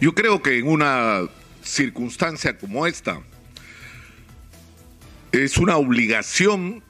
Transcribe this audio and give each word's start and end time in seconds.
Yo 0.00 0.14
creo 0.14 0.40
que 0.40 0.56
en 0.56 0.66
una 0.66 1.28
circunstancia 1.62 2.56
como 2.56 2.86
esta 2.86 3.20
es 5.30 5.58
una 5.58 5.76
obligación 5.76 6.82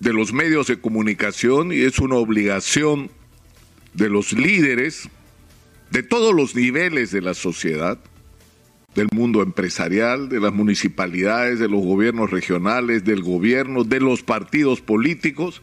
de 0.00 0.12
los 0.12 0.32
medios 0.32 0.66
de 0.66 0.80
comunicación 0.80 1.72
y 1.72 1.82
es 1.82 2.00
una 2.00 2.16
obligación 2.16 3.12
de 3.94 4.08
los 4.08 4.32
líderes 4.32 5.08
de 5.92 6.02
todos 6.02 6.34
los 6.34 6.56
niveles 6.56 7.12
de 7.12 7.22
la 7.22 7.32
sociedad, 7.32 7.96
del 8.96 9.06
mundo 9.12 9.40
empresarial, 9.40 10.28
de 10.28 10.40
las 10.40 10.52
municipalidades, 10.52 11.60
de 11.60 11.68
los 11.68 11.84
gobiernos 11.84 12.32
regionales, 12.32 13.04
del 13.04 13.22
gobierno, 13.22 13.84
de 13.84 14.00
los 14.00 14.24
partidos 14.24 14.80
políticos, 14.80 15.62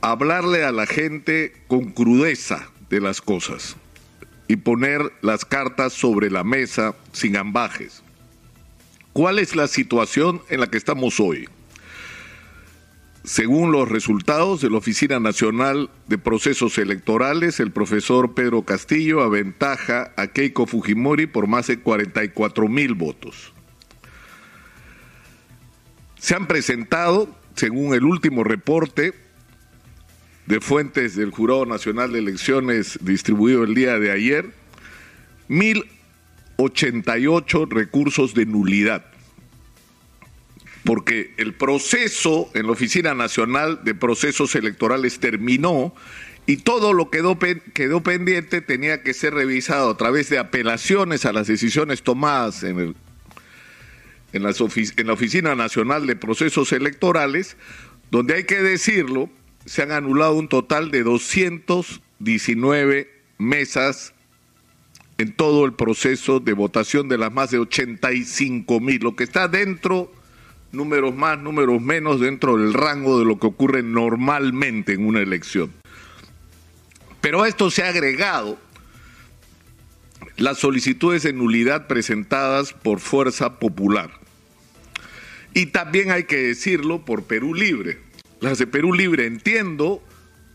hablarle 0.00 0.64
a 0.64 0.72
la 0.72 0.86
gente 0.86 1.52
con 1.68 1.92
crudeza 1.92 2.70
de 2.90 3.00
las 3.00 3.22
cosas 3.22 3.76
y 4.48 4.56
poner 4.56 5.12
las 5.22 5.44
cartas 5.44 5.92
sobre 5.92 6.30
la 6.30 6.44
mesa 6.44 6.94
sin 7.12 7.36
ambajes. 7.36 8.02
¿Cuál 9.12 9.38
es 9.38 9.54
la 9.54 9.68
situación 9.68 10.42
en 10.48 10.60
la 10.60 10.68
que 10.68 10.78
estamos 10.78 11.20
hoy? 11.20 11.48
Según 13.24 13.70
los 13.70 13.88
resultados 13.88 14.60
de 14.60 14.70
la 14.70 14.78
Oficina 14.78 15.20
Nacional 15.20 15.90
de 16.08 16.18
Procesos 16.18 16.76
Electorales, 16.78 17.60
el 17.60 17.70
profesor 17.70 18.34
Pedro 18.34 18.62
Castillo 18.62 19.22
aventaja 19.22 20.12
a 20.16 20.26
Keiko 20.26 20.66
Fujimori 20.66 21.26
por 21.26 21.46
más 21.46 21.68
de 21.68 21.78
44 21.78 22.68
mil 22.68 22.94
votos. 22.94 23.52
Se 26.18 26.34
han 26.34 26.48
presentado, 26.48 27.28
según 27.54 27.94
el 27.94 28.04
último 28.04 28.42
reporte 28.42 29.14
de 30.46 30.60
fuentes 30.60 31.16
del 31.16 31.30
Jurado 31.30 31.66
Nacional 31.66 32.12
de 32.12 32.18
Elecciones 32.18 32.98
distribuido 33.02 33.64
el 33.64 33.74
día 33.74 33.98
de 33.98 34.10
ayer, 34.10 34.50
1.088 35.48 37.68
recursos 37.68 38.34
de 38.34 38.44
nulidad. 38.46 39.06
Porque 40.84 41.32
el 41.36 41.54
proceso 41.54 42.50
en 42.54 42.66
la 42.66 42.72
Oficina 42.72 43.14
Nacional 43.14 43.84
de 43.84 43.94
Procesos 43.94 44.56
Electorales 44.56 45.20
terminó 45.20 45.94
y 46.44 46.56
todo 46.56 46.92
lo 46.92 47.08
que 47.08 47.18
quedó, 47.18 47.38
quedó 47.72 48.02
pendiente 48.02 48.62
tenía 48.62 49.04
que 49.04 49.14
ser 49.14 49.34
revisado 49.34 49.90
a 49.90 49.96
través 49.96 50.28
de 50.28 50.40
apelaciones 50.40 51.24
a 51.24 51.32
las 51.32 51.46
decisiones 51.46 52.02
tomadas 52.02 52.64
en, 52.64 52.80
el, 52.80 52.96
en, 54.32 54.44
en 54.44 55.06
la 55.06 55.12
Oficina 55.12 55.54
Nacional 55.54 56.08
de 56.08 56.16
Procesos 56.16 56.72
Electorales, 56.72 57.56
donde 58.10 58.34
hay 58.34 58.42
que 58.44 58.60
decirlo, 58.60 59.30
se 59.64 59.82
han 59.82 59.92
anulado 59.92 60.34
un 60.34 60.48
total 60.48 60.90
de 60.90 61.02
219 61.02 63.10
mesas 63.38 64.12
en 65.18 65.32
todo 65.32 65.64
el 65.64 65.74
proceso 65.74 66.40
de 66.40 66.52
votación 66.52 67.08
de 67.08 67.18
las 67.18 67.32
más 67.32 67.50
de 67.50 67.58
85 67.58 68.80
mil, 68.80 69.02
lo 69.02 69.14
que 69.14 69.24
está 69.24 69.48
dentro 69.48 70.10
números 70.72 71.14
más, 71.14 71.38
números 71.38 71.80
menos 71.80 72.18
dentro 72.18 72.56
del 72.56 72.72
rango 72.72 73.18
de 73.18 73.24
lo 73.24 73.38
que 73.38 73.46
ocurre 73.46 73.82
normalmente 73.82 74.94
en 74.94 75.06
una 75.06 75.20
elección. 75.20 75.72
Pero 77.20 77.42
a 77.42 77.48
esto 77.48 77.70
se 77.70 77.84
ha 77.84 77.88
agregado 77.88 78.58
las 80.36 80.58
solicitudes 80.58 81.22
de 81.22 81.32
nulidad 81.32 81.86
presentadas 81.86 82.72
por 82.72 83.00
Fuerza 83.00 83.58
Popular. 83.58 84.10
Y 85.54 85.66
también 85.66 86.10
hay 86.10 86.24
que 86.24 86.38
decirlo 86.38 87.04
por 87.04 87.24
Perú 87.24 87.54
Libre. 87.54 88.00
Las 88.42 88.58
de 88.58 88.66
Perú 88.66 88.92
Libre 88.92 89.26
entiendo, 89.26 90.02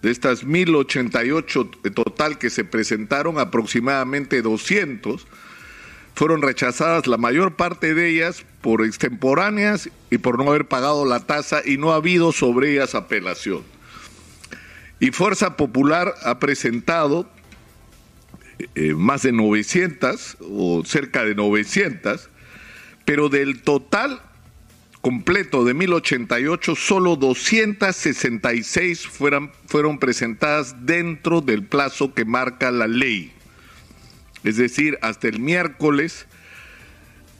de 0.01 0.11
estas 0.11 0.43
1088 0.43 1.71
total 1.95 2.37
que 2.37 2.49
se 2.49 2.65
presentaron, 2.65 3.39
aproximadamente 3.39 4.41
200 4.41 5.25
fueron 6.13 6.41
rechazadas 6.41 7.07
la 7.07 7.15
mayor 7.15 7.55
parte 7.55 7.93
de 7.93 8.09
ellas 8.09 8.43
por 8.59 8.83
extemporáneas 8.83 9.89
y 10.09 10.17
por 10.17 10.37
no 10.37 10.49
haber 10.49 10.67
pagado 10.67 11.05
la 11.05 11.21
tasa 11.21 11.61
y 11.63 11.77
no 11.77 11.93
ha 11.93 11.95
habido 11.95 12.33
sobre 12.33 12.73
ellas 12.73 12.93
apelación. 12.93 13.63
Y 14.99 15.11
Fuerza 15.11 15.55
Popular 15.55 16.13
ha 16.23 16.39
presentado 16.39 17.29
eh, 18.75 18.95
más 18.95 19.21
de 19.21 19.31
900 19.31 20.37
o 20.41 20.83
cerca 20.83 21.23
de 21.23 21.35
900, 21.35 22.29
pero 23.05 23.29
del 23.29 23.61
total 23.61 24.26
completo 25.01 25.63
de 25.63 25.73
1088, 25.73 26.75
solo 26.75 27.15
266 27.15 29.07
fueron, 29.07 29.51
fueron 29.67 29.99
presentadas 29.99 30.85
dentro 30.85 31.41
del 31.41 31.63
plazo 31.63 32.13
que 32.13 32.25
marca 32.25 32.71
la 32.71 32.87
ley 32.87 33.33
es 34.47 34.57
decir, 34.57 34.97
hasta 35.01 35.27
el 35.27 35.39
miércoles 35.39 36.25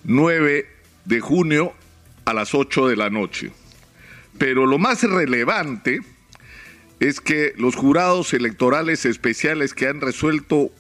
9 0.03 0.67
de 1.05 1.19
junio 1.19 1.73
a 2.25 2.33
las 2.33 2.53
8 2.53 2.87
de 2.87 2.95
la 2.95 3.09
noche. 3.09 3.51
Pero 4.37 4.65
lo 4.65 4.77
más 4.77 5.03
relevante 5.03 6.01
es 6.99 7.21
que 7.21 7.53
los 7.57 7.75
jurados 7.75 8.33
electorales 8.33 9.05
especiales 9.05 9.73
que 9.73 9.87
han 9.87 10.01
resuelto 10.01 10.71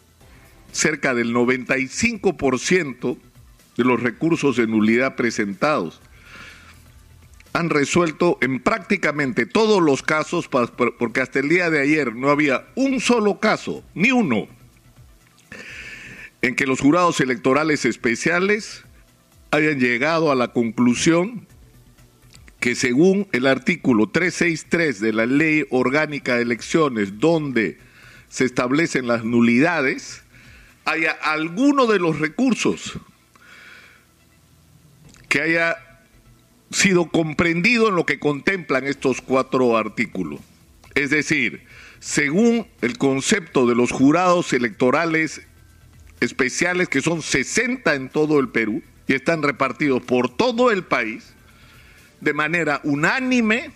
cerca 0.71 1.13
del 1.13 1.33
95% 1.33 3.17
de 3.77 3.83
los 3.83 4.01
recursos 4.01 4.57
de 4.57 4.67
nulidad 4.67 5.15
presentados 5.15 6.01
han 7.57 7.71
resuelto 7.71 8.37
en 8.41 8.59
prácticamente 8.59 9.47
todos 9.47 9.81
los 9.81 10.03
casos, 10.03 10.47
porque 10.47 11.21
hasta 11.21 11.39
el 11.39 11.49
día 11.49 11.71
de 11.71 11.81
ayer 11.81 12.15
no 12.15 12.29
había 12.29 12.67
un 12.75 13.01
solo 13.01 13.39
caso, 13.39 13.83
ni 13.95 14.11
uno, 14.11 14.47
en 16.43 16.55
que 16.55 16.67
los 16.67 16.79
jurados 16.79 17.19
electorales 17.19 17.83
especiales 17.85 18.83
hayan 19.49 19.79
llegado 19.79 20.31
a 20.31 20.35
la 20.35 20.49
conclusión 20.49 21.47
que 22.59 22.75
según 22.75 23.27
el 23.31 23.47
artículo 23.47 24.07
363 24.07 24.99
de 24.99 25.13
la 25.13 25.25
Ley 25.25 25.65
Orgánica 25.71 26.35
de 26.35 26.43
Elecciones, 26.43 27.17
donde 27.17 27.79
se 28.29 28.45
establecen 28.45 29.07
las 29.07 29.23
nulidades, 29.23 30.21
haya 30.85 31.11
alguno 31.11 31.87
de 31.87 31.97
los 31.97 32.19
recursos 32.19 32.99
que 35.27 35.41
haya 35.41 35.86
sido 36.71 37.09
comprendido 37.09 37.89
en 37.89 37.95
lo 37.95 38.05
que 38.05 38.19
contemplan 38.19 38.85
estos 38.85 39.21
cuatro 39.21 39.77
artículos. 39.77 40.41
Es 40.95 41.09
decir, 41.09 41.63
según 41.99 42.67
el 42.81 42.97
concepto 42.97 43.67
de 43.67 43.75
los 43.75 43.91
jurados 43.91 44.53
electorales 44.53 45.41
especiales 46.19 46.89
que 46.89 47.01
son 47.01 47.21
60 47.21 47.93
en 47.95 48.09
todo 48.09 48.39
el 48.39 48.49
Perú 48.49 48.81
y 49.07 49.13
están 49.13 49.43
repartidos 49.43 50.01
por 50.03 50.35
todo 50.35 50.71
el 50.71 50.83
país 50.83 51.33
de 52.21 52.33
manera 52.33 52.81
unánime. 52.83 53.71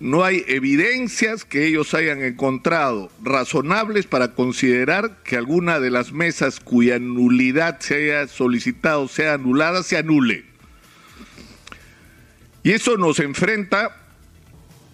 No 0.00 0.22
hay 0.22 0.44
evidencias 0.46 1.44
que 1.44 1.66
ellos 1.66 1.92
hayan 1.92 2.22
encontrado 2.22 3.10
razonables 3.20 4.06
para 4.06 4.34
considerar 4.34 5.22
que 5.24 5.36
alguna 5.36 5.80
de 5.80 5.90
las 5.90 6.12
mesas 6.12 6.60
cuya 6.60 7.00
nulidad 7.00 7.80
se 7.80 7.96
haya 7.96 8.28
solicitado 8.28 9.08
sea 9.08 9.34
anulada 9.34 9.82
se 9.82 9.96
anule. 9.96 10.47
Y 12.62 12.72
eso 12.72 12.96
nos 12.96 13.20
enfrenta 13.20 13.96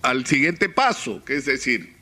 al 0.03 0.27
siguiente 0.27 0.69
paso, 0.69 1.25
que 1.25 1.37
es 1.37 1.47
decir, 1.47 1.95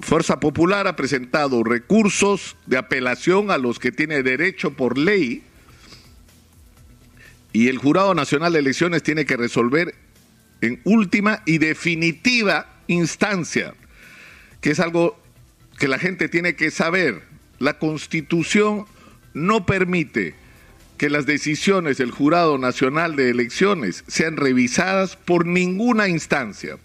Fuerza 0.00 0.40
Popular 0.40 0.86
ha 0.86 0.96
presentado 0.96 1.62
recursos 1.64 2.56
de 2.66 2.78
apelación 2.78 3.50
a 3.50 3.58
los 3.58 3.78
que 3.78 3.92
tiene 3.92 4.22
derecho 4.22 4.74
por 4.74 4.96
ley 4.96 5.42
y 7.52 7.68
el 7.68 7.78
Jurado 7.78 8.14
Nacional 8.14 8.52
de 8.52 8.60
Elecciones 8.60 9.02
tiene 9.02 9.24
que 9.24 9.36
resolver 9.36 9.94
en 10.60 10.80
última 10.84 11.42
y 11.46 11.58
definitiva 11.58 12.82
instancia, 12.86 13.74
que 14.60 14.70
es 14.70 14.80
algo 14.80 15.20
que 15.78 15.88
la 15.88 15.98
gente 15.98 16.28
tiene 16.28 16.56
que 16.56 16.70
saber. 16.70 17.22
La 17.58 17.78
Constitución 17.78 18.86
no 19.34 19.66
permite 19.66 20.34
que 20.98 21.08
las 21.08 21.26
decisiones 21.26 21.96
del 21.96 22.10
Jurado 22.10 22.58
Nacional 22.58 23.16
de 23.16 23.30
Elecciones 23.30 24.04
sean 24.08 24.36
revisadas 24.36 25.16
por 25.16 25.46
ninguna 25.46 26.08
instancia 26.08 26.78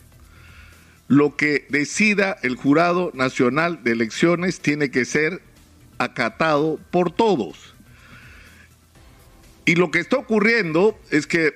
lo 1.08 1.36
que 1.36 1.66
decida 1.70 2.38
el 2.44 2.56
Jurado 2.56 3.12
Nacional 3.14 3.84
de 3.84 3.92
Elecciones 3.92 4.60
tiene 4.60 4.90
que 4.90 5.06
ser 5.06 5.42
acatado 5.98 6.80
por 6.92 7.12
todos. 7.12 7.76
Y 9.66 9.76
lo 9.76 9.92
que 9.92 10.00
está 10.00 10.18
ocurriendo 10.18 11.00
es 11.12 11.28
que, 11.28 11.54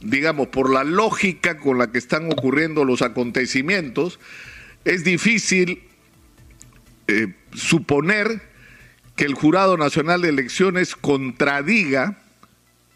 digamos, 0.00 0.48
por 0.48 0.70
la 0.70 0.84
lógica 0.84 1.58
con 1.58 1.78
la 1.78 1.92
que 1.92 1.98
están 1.98 2.32
ocurriendo 2.32 2.84
los 2.84 3.02
acontecimientos, 3.02 4.18
es 4.84 5.04
difícil 5.04 5.82
eh, 7.08 7.34
suponer 7.52 8.42
que 9.18 9.26
el 9.26 9.34
Jurado 9.34 9.76
Nacional 9.76 10.22
de 10.22 10.30
Elecciones 10.30 10.96
contradiga 10.96 12.18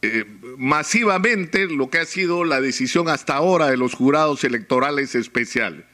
eh, 0.00 0.24
masivamente 0.56 1.66
lo 1.66 1.90
que 1.90 1.98
ha 1.98 2.06
sido 2.06 2.44
la 2.44 2.62
decisión 2.62 3.10
hasta 3.10 3.34
ahora 3.34 3.66
de 3.66 3.76
los 3.76 3.92
jurados 3.92 4.44
electorales 4.44 5.14
especiales. 5.14 5.84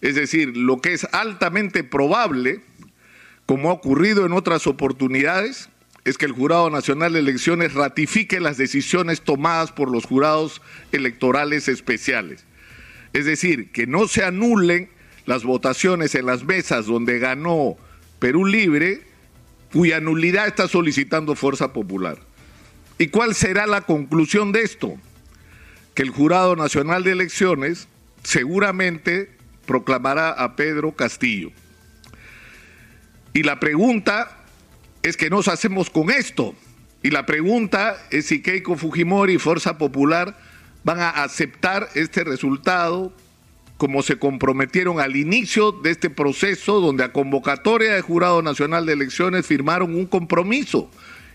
Es 0.00 0.16
decir, 0.16 0.56
lo 0.56 0.80
que 0.80 0.94
es 0.94 1.06
altamente 1.12 1.84
probable 1.84 2.62
como 3.50 3.70
ha 3.70 3.72
ocurrido 3.72 4.24
en 4.24 4.32
otras 4.32 4.68
oportunidades, 4.68 5.70
es 6.04 6.16
que 6.18 6.24
el 6.24 6.30
Jurado 6.30 6.70
Nacional 6.70 7.14
de 7.14 7.18
Elecciones 7.18 7.74
ratifique 7.74 8.38
las 8.38 8.56
decisiones 8.56 9.22
tomadas 9.22 9.72
por 9.72 9.90
los 9.90 10.04
jurados 10.04 10.62
electorales 10.92 11.66
especiales. 11.66 12.46
Es 13.12 13.24
decir, 13.24 13.72
que 13.72 13.88
no 13.88 14.06
se 14.06 14.22
anulen 14.22 14.88
las 15.26 15.42
votaciones 15.42 16.14
en 16.14 16.26
las 16.26 16.44
mesas 16.44 16.86
donde 16.86 17.18
ganó 17.18 17.76
Perú 18.20 18.46
Libre, 18.46 19.09
cuya 19.72 20.00
nulidad 20.00 20.46
está 20.46 20.68
solicitando 20.68 21.34
Fuerza 21.34 21.72
Popular. 21.72 22.18
¿Y 22.98 23.08
cuál 23.08 23.34
será 23.34 23.66
la 23.66 23.82
conclusión 23.82 24.52
de 24.52 24.62
esto? 24.62 24.98
Que 25.94 26.02
el 26.02 26.10
Jurado 26.10 26.56
Nacional 26.56 27.04
de 27.04 27.12
Elecciones 27.12 27.88
seguramente 28.22 29.30
proclamará 29.66 30.30
a 30.30 30.56
Pedro 30.56 30.92
Castillo. 30.92 31.50
Y 33.32 33.42
la 33.42 33.60
pregunta 33.60 34.44
es 35.02 35.16
que 35.16 35.30
nos 35.30 35.48
hacemos 35.48 35.88
con 35.88 36.10
esto. 36.10 36.54
Y 37.02 37.10
la 37.10 37.24
pregunta 37.24 37.96
es 38.10 38.26
si 38.26 38.42
Keiko 38.42 38.76
Fujimori 38.76 39.34
y 39.34 39.38
Fuerza 39.38 39.78
Popular 39.78 40.36
van 40.84 41.00
a 41.00 41.10
aceptar 41.10 41.88
este 41.94 42.24
resultado 42.24 43.14
como 43.80 44.02
se 44.02 44.18
comprometieron 44.18 45.00
al 45.00 45.16
inicio 45.16 45.72
de 45.72 45.92
este 45.92 46.10
proceso 46.10 46.82
donde 46.82 47.02
a 47.02 47.14
convocatoria 47.14 47.94
del 47.94 48.02
Jurado 48.02 48.42
Nacional 48.42 48.84
de 48.84 48.92
Elecciones 48.92 49.46
firmaron 49.46 49.94
un 49.94 50.04
compromiso 50.04 50.90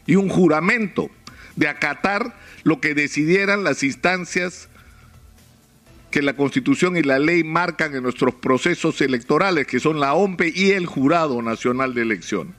y 0.05 0.13
un 0.13 0.29
juramento 0.29 1.09
de 1.55 1.69
acatar 1.69 2.37
lo 2.61 2.79
que 2.79 2.93
decidieran 2.93 3.63
las 3.63 3.81
instancias 3.81 4.69
que 6.11 6.21
la 6.21 6.35
Constitución 6.35 6.97
y 6.97 7.01
la 7.01 7.17
ley 7.17 7.43
marcan 7.43 7.95
en 7.95 8.03
nuestros 8.03 8.35
procesos 8.35 9.01
electorales, 9.01 9.65
que 9.65 9.79
son 9.79 9.99
la 9.99 10.13
OMPE 10.13 10.53
y 10.55 10.69
el 10.69 10.85
Jurado 10.85 11.41
Nacional 11.41 11.95
de 11.95 12.03
Elecciones. 12.03 12.53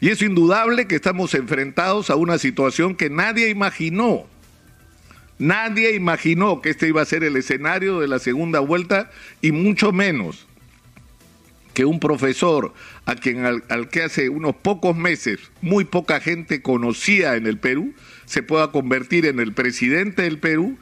Y 0.00 0.10
es 0.10 0.20
indudable 0.20 0.86
que 0.86 0.96
estamos 0.96 1.32
enfrentados 1.32 2.10
a 2.10 2.16
una 2.16 2.36
situación 2.36 2.94
que 2.94 3.08
nadie 3.08 3.48
imaginó. 3.48 4.26
Nadie 5.38 5.94
imaginó 5.94 6.60
que 6.60 6.70
este 6.70 6.88
iba 6.88 7.02
a 7.02 7.06
ser 7.06 7.24
el 7.24 7.36
escenario 7.36 8.00
de 8.00 8.08
la 8.08 8.18
segunda 8.18 8.60
vuelta 8.60 9.10
y 9.40 9.52
mucho 9.52 9.92
menos 9.92 10.46
que 11.74 11.84
un 11.84 12.00
profesor 12.00 12.74
a 13.06 13.14
quien 13.14 13.44
al, 13.46 13.88
que 13.88 14.02
hace 14.02 14.28
unos 14.28 14.54
pocos 14.56 14.96
meses 14.96 15.40
muy 15.62 15.84
poca 15.84 16.20
gente 16.20 16.62
conocía 16.62 17.36
en 17.36 17.46
el 17.46 17.58
Perú 17.58 17.94
se 18.26 18.42
pueda 18.42 18.70
convertir 18.70 19.26
en 19.26 19.40
el 19.40 19.52
presidente 19.52 20.22
del 20.22 20.38
Perú, 20.38 20.78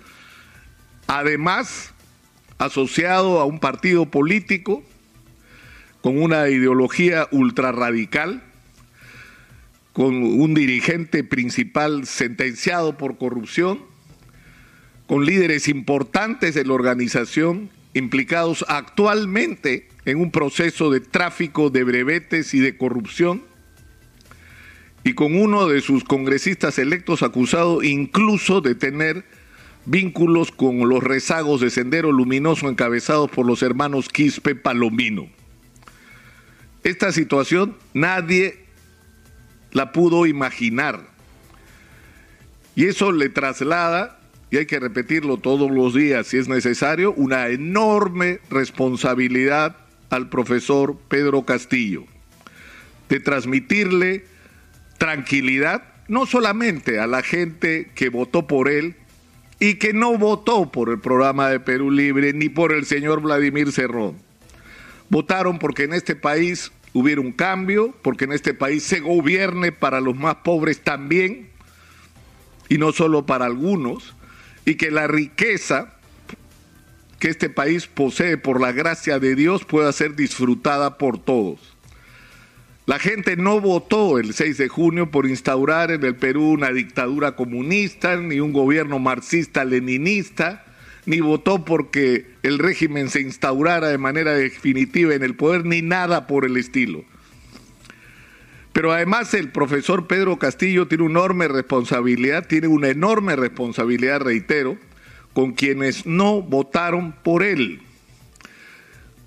además 1.06 1.93
asociado 2.58 3.41
a 3.41 3.44
un 3.44 3.61
partido 3.61 4.06
político 4.06 4.82
con 6.00 6.20
una 6.20 6.49
ideología 6.49 7.29
ultra 7.31 7.73
radical 7.73 8.43
con 9.93 10.14
un 10.14 10.55
dirigente 10.55 11.25
principal 11.25 12.06
sentenciado 12.06 12.96
por 12.96 13.19
corrupción, 13.19 13.81
con 15.10 15.26
líderes 15.26 15.66
importantes 15.66 16.54
de 16.54 16.64
la 16.64 16.72
organización 16.72 17.68
implicados 17.94 18.64
actualmente 18.68 19.88
en 20.04 20.18
un 20.20 20.30
proceso 20.30 20.88
de 20.88 21.00
tráfico 21.00 21.68
de 21.68 21.82
brevetes 21.82 22.54
y 22.54 22.60
de 22.60 22.76
corrupción, 22.76 23.42
y 25.02 25.14
con 25.14 25.36
uno 25.36 25.66
de 25.66 25.80
sus 25.80 26.04
congresistas 26.04 26.78
electos 26.78 27.24
acusado 27.24 27.82
incluso 27.82 28.60
de 28.60 28.76
tener 28.76 29.24
vínculos 29.84 30.52
con 30.52 30.88
los 30.88 31.02
rezagos 31.02 31.60
de 31.60 31.70
Sendero 31.70 32.12
Luminoso 32.12 32.68
encabezados 32.68 33.32
por 33.32 33.44
los 33.46 33.64
hermanos 33.64 34.10
Quispe 34.10 34.54
Palomino. 34.54 35.28
Esta 36.84 37.10
situación 37.10 37.76
nadie 37.94 38.60
la 39.72 39.90
pudo 39.90 40.26
imaginar. 40.26 41.00
Y 42.76 42.84
eso 42.84 43.10
le 43.10 43.28
traslada, 43.28 44.19
y 44.50 44.56
hay 44.56 44.67
que 44.67 44.81
repetirlo 44.81 45.37
todos 45.37 45.70
los 45.70 45.94
días 45.94 46.26
si 46.26 46.38
es 46.38 46.49
necesario, 46.49 47.12
una 47.12 47.49
enorme 47.49 48.41
responsabilidad 48.50 49.76
al 50.11 50.29
profesor 50.29 50.97
Pedro 51.08 51.44
Castillo, 51.44 52.05
de 53.08 53.20
transmitirle 53.20 54.25
tranquilidad, 54.99 55.85
no 56.08 56.26
solamente 56.26 56.99
a 56.99 57.06
la 57.06 57.23
gente 57.23 57.91
que 57.94 58.08
votó 58.08 58.47
por 58.47 58.69
él 58.69 58.97
y 59.61 59.75
que 59.75 59.93
no 59.93 60.19
votó 60.19 60.73
por 60.73 60.88
el 60.88 60.99
programa 60.99 61.49
de 61.49 61.61
Perú 61.61 61.91
Libre 61.91 62.32
ni 62.32 62.49
por 62.49 62.73
el 62.73 62.87
señor 62.87 63.20
Vladimir 63.20 63.70
Cerrón. 63.70 64.17
Votaron 65.11 65.58
porque 65.58 65.85
en 65.85 65.93
este 65.93 66.17
país 66.17 66.73
hubiera 66.93 67.20
un 67.20 67.32
cambio, 67.32 67.94
porque 68.03 68.25
en 68.25 68.32
este 68.32 68.55
país 68.55 68.82
se 68.82 69.00
gobierne 69.00 69.70
para 69.70 70.00
los 70.00 70.17
más 70.17 70.37
pobres 70.37 70.81
también, 70.81 71.50
y 72.69 72.79
no 72.79 72.93
solo 72.93 73.26
para 73.26 73.46
algunos, 73.46 74.14
y 74.70 74.76
que 74.76 74.93
la 74.93 75.08
riqueza 75.08 75.94
que 77.19 77.28
este 77.28 77.50
país 77.50 77.88
posee 77.88 78.38
por 78.38 78.61
la 78.61 78.70
gracia 78.70 79.19
de 79.19 79.34
Dios 79.34 79.64
pueda 79.64 79.93
ser 79.93 80.14
disfrutada 80.14 80.96
por 80.96 81.19
todos. 81.19 81.58
La 82.87 83.00
gente 83.00 83.37
no 83.37 83.61
votó 83.61 84.20
el 84.20 84.32
6 84.32 84.58
de 84.58 84.69
junio 84.69 85.11
por 85.11 85.26
instaurar 85.26 85.90
en 85.90 86.05
el 86.05 86.14
Perú 86.14 86.50
una 86.50 86.70
dictadura 86.70 87.34
comunista 87.34 88.17
ni 88.17 88.38
un 88.38 88.52
gobierno 88.52 89.00
marxista-leninista, 89.00 90.64
ni 91.05 91.19
votó 91.19 91.64
porque 91.64 92.26
el 92.44 92.61
régimen 92.61 93.11
se 93.11 93.22
instaurara 93.22 93.88
de 93.88 93.99
manera 93.99 94.34
definitiva 94.34 95.14
en 95.14 95.25
el 95.25 95.34
poder, 95.34 95.67
ni 95.67 95.82
nada 95.82 96.28
por 96.28 96.44
el 96.44 96.56
estilo. 96.56 97.05
Pero 98.81 98.94
además 98.94 99.35
el 99.35 99.50
profesor 99.50 100.06
Pedro 100.06 100.38
Castillo 100.38 100.88
tiene 100.88 101.05
una 101.05 101.21
enorme 101.21 101.49
responsabilidad, 101.49 102.47
tiene 102.47 102.67
una 102.67 102.88
enorme 102.88 103.37
responsabilidad, 103.37 104.23
reitero, 104.23 104.79
con 105.35 105.53
quienes 105.53 106.06
no 106.06 106.41
votaron 106.41 107.12
por 107.12 107.43
él, 107.43 107.82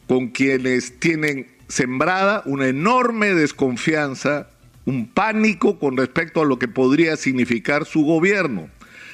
con 0.08 0.30
quienes 0.30 1.00
tienen 1.00 1.46
sembrada 1.68 2.42
una 2.48 2.66
enorme 2.66 3.36
desconfianza, 3.36 4.50
un 4.88 5.08
pánico 5.08 5.78
con 5.78 5.98
respecto 5.98 6.42
a 6.42 6.46
lo 6.46 6.58
que 6.58 6.68
podría 6.68 7.16
significar 7.16 7.86
su 7.86 8.06
gobierno. 8.06 8.70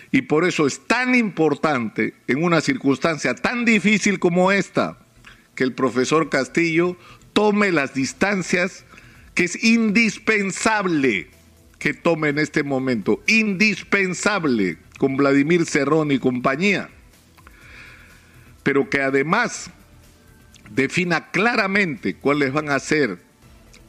Y 0.10 0.22
por 0.22 0.46
eso 0.46 0.68
es 0.68 0.80
tan 0.88 1.16
importante, 1.16 2.14
en 2.28 2.46
una 2.46 2.62
circunstancia 2.62 3.36
tan 3.36 3.66
difícil 3.66 4.20
como 4.20 4.54
esta, 4.54 5.00
que 5.56 5.66
el 5.66 5.74
profesor 5.74 6.30
Castillo 6.30 6.96
tome 7.34 7.74
las 7.74 7.94
distancias 7.94 8.86
que 9.40 9.46
es 9.46 9.64
indispensable 9.64 11.30
que 11.80 11.94
tome 11.94 12.28
en 12.28 12.40
este 12.40 12.62
momento, 12.62 13.24
indispensable 13.26 14.80
con 14.98 15.16
Vladimir 15.16 15.66
Cerrón 15.66 16.12
y 16.12 16.20
compañía, 16.20 16.90
pero 18.64 18.90
que 18.90 19.02
además 19.02 19.72
defina 20.72 21.32
claramente 21.32 22.16
cuáles 22.16 22.52
van 22.52 22.70
a 22.70 22.80
ser 22.80 23.20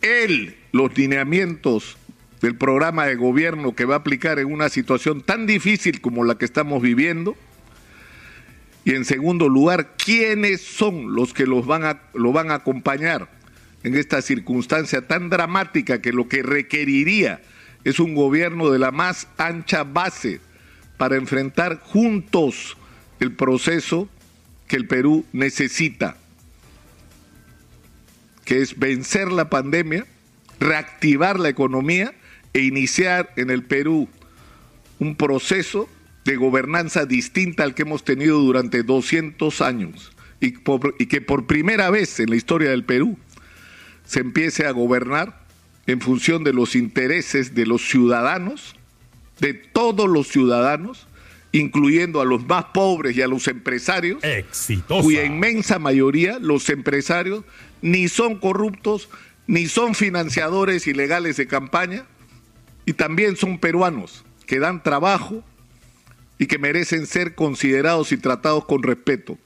él 0.02 0.54
los 0.70 0.96
lineamientos 0.96 1.96
del 2.40 2.54
programa 2.54 3.06
de 3.06 3.16
gobierno 3.16 3.74
que 3.74 3.86
va 3.86 3.96
a 3.96 3.98
aplicar 3.98 4.38
en 4.38 4.52
una 4.52 4.68
situación 4.68 5.20
tan 5.20 5.48
difícil 5.48 6.00
como 6.00 6.22
la 6.22 6.38
que 6.38 6.44
estamos 6.44 6.80
viviendo. 6.80 7.36
Y 8.84 8.94
en 8.94 9.04
segundo 9.04 9.48
lugar, 9.48 9.96
quiénes 9.96 10.60
son 10.60 11.16
los 11.16 11.34
que 11.34 11.44
los 11.44 11.66
van 11.66 11.84
a, 11.84 12.02
lo 12.14 12.32
van 12.32 12.52
a 12.52 12.54
acompañar 12.54 13.39
en 13.82 13.94
esta 13.94 14.22
circunstancia 14.22 15.06
tan 15.06 15.30
dramática 15.30 16.00
que 16.00 16.12
lo 16.12 16.28
que 16.28 16.42
requeriría 16.42 17.40
es 17.84 17.98
un 17.98 18.14
gobierno 18.14 18.70
de 18.70 18.78
la 18.78 18.90
más 18.90 19.28
ancha 19.38 19.84
base 19.84 20.40
para 20.96 21.16
enfrentar 21.16 21.80
juntos 21.80 22.76
el 23.20 23.32
proceso 23.32 24.08
que 24.68 24.76
el 24.76 24.86
Perú 24.86 25.24
necesita, 25.32 26.16
que 28.44 28.60
es 28.60 28.78
vencer 28.78 29.32
la 29.32 29.48
pandemia, 29.48 30.06
reactivar 30.58 31.40
la 31.40 31.48
economía 31.48 32.14
e 32.52 32.60
iniciar 32.60 33.32
en 33.36 33.50
el 33.50 33.64
Perú 33.64 34.08
un 34.98 35.16
proceso 35.16 35.88
de 36.24 36.36
gobernanza 36.36 37.06
distinta 37.06 37.64
al 37.64 37.74
que 37.74 37.82
hemos 37.82 38.04
tenido 38.04 38.38
durante 38.38 38.82
200 38.82 39.60
años 39.62 40.12
y, 40.40 40.52
que 40.52 41.20
por 41.20 41.46
primera 41.46 41.90
vez 41.90 42.20
en 42.20 42.30
la 42.30 42.36
historia 42.36 42.70
del 42.70 42.84
Perú 42.84 43.18
se 44.10 44.18
empiece 44.18 44.66
a 44.66 44.72
gobernar 44.72 45.38
en 45.86 46.00
función 46.00 46.42
de 46.42 46.52
los 46.52 46.74
intereses 46.74 47.54
de 47.54 47.64
los 47.64 47.88
ciudadanos, 47.88 48.74
de 49.38 49.54
todos 49.54 50.08
los 50.08 50.26
ciudadanos, 50.26 51.06
incluyendo 51.52 52.20
a 52.20 52.24
los 52.24 52.44
más 52.44 52.64
pobres 52.74 53.16
y 53.16 53.22
a 53.22 53.28
los 53.28 53.46
empresarios, 53.46 54.20
cuya 54.88 55.24
inmensa 55.24 55.78
mayoría, 55.78 56.40
los 56.40 56.68
empresarios, 56.70 57.44
ni 57.82 58.08
son 58.08 58.40
corruptos, 58.40 59.08
ni 59.46 59.66
son 59.66 59.94
financiadores 59.94 60.88
ilegales 60.88 61.36
de 61.36 61.46
campaña, 61.46 62.04
y 62.86 62.94
también 62.94 63.36
son 63.36 63.58
peruanos 63.60 64.24
que 64.44 64.58
dan 64.58 64.82
trabajo 64.82 65.44
y 66.36 66.46
que 66.46 66.58
merecen 66.58 67.06
ser 67.06 67.36
considerados 67.36 68.10
y 68.10 68.16
tratados 68.16 68.64
con 68.64 68.82
respeto. 68.82 69.38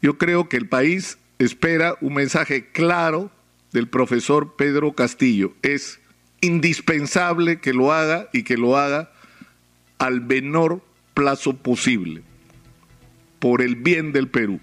Yo 0.00 0.16
creo 0.16 0.48
que 0.48 0.56
el 0.56 0.70
país 0.70 1.18
espera 1.40 1.96
un 2.02 2.14
mensaje 2.14 2.68
claro 2.70 3.30
del 3.72 3.88
profesor 3.88 4.56
Pedro 4.56 4.92
Castillo. 4.92 5.54
Es 5.62 5.98
indispensable 6.42 7.60
que 7.60 7.72
lo 7.72 7.92
haga 7.92 8.28
y 8.32 8.42
que 8.42 8.56
lo 8.56 8.76
haga 8.76 9.10
al 9.98 10.20
menor 10.20 10.82
plazo 11.14 11.56
posible, 11.56 12.22
por 13.38 13.62
el 13.62 13.76
bien 13.76 14.12
del 14.12 14.28
Perú. 14.28 14.60